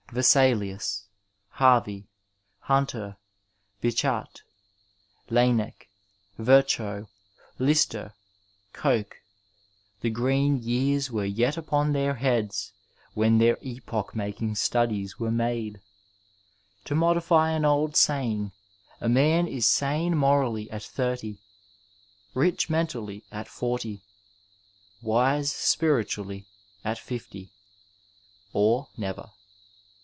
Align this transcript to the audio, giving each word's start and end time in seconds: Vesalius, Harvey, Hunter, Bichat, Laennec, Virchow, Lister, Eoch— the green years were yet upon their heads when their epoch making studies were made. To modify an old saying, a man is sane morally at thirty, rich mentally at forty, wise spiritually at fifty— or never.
Vesalius, 0.13 1.07
Harvey, 1.51 2.09
Hunter, 2.59 3.15
Bichat, 3.81 4.41
Laennec, 5.29 5.87
Virchow, 6.37 7.07
Lister, 7.57 8.13
Eoch— 8.73 9.13
the 10.01 10.09
green 10.09 10.61
years 10.61 11.09
were 11.09 11.23
yet 11.23 11.55
upon 11.55 11.93
their 11.93 12.15
heads 12.15 12.73
when 13.13 13.37
their 13.37 13.57
epoch 13.61 14.13
making 14.13 14.55
studies 14.55 15.17
were 15.17 15.31
made. 15.31 15.79
To 16.83 16.93
modify 16.93 17.51
an 17.51 17.63
old 17.63 17.95
saying, 17.95 18.51
a 18.99 19.07
man 19.07 19.47
is 19.47 19.65
sane 19.65 20.17
morally 20.17 20.69
at 20.71 20.83
thirty, 20.83 21.39
rich 22.33 22.69
mentally 22.69 23.23
at 23.31 23.47
forty, 23.47 24.01
wise 25.01 25.53
spiritually 25.53 26.47
at 26.83 26.99
fifty— 26.99 27.53
or 28.51 28.89
never. 28.97 29.31